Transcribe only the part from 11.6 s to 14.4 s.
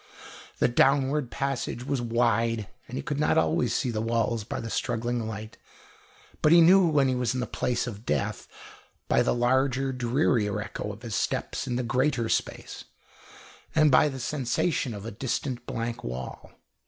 in the greater space, and by the